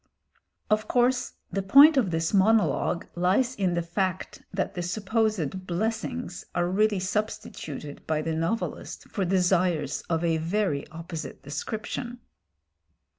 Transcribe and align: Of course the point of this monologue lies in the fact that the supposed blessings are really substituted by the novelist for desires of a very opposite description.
Of 0.67 0.87
course 0.87 1.33
the 1.51 1.61
point 1.61 1.95
of 1.95 2.09
this 2.09 2.33
monologue 2.33 3.05
lies 3.13 3.53
in 3.55 3.75
the 3.75 3.83
fact 3.83 4.41
that 4.51 4.73
the 4.73 4.81
supposed 4.81 5.67
blessings 5.67 6.43
are 6.55 6.67
really 6.67 6.99
substituted 6.99 8.07
by 8.07 8.23
the 8.23 8.33
novelist 8.33 9.07
for 9.09 9.25
desires 9.25 10.01
of 10.09 10.23
a 10.23 10.37
very 10.37 10.87
opposite 10.87 11.43
description. 11.43 12.17